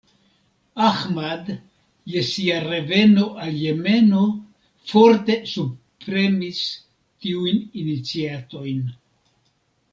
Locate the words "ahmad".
0.85-1.51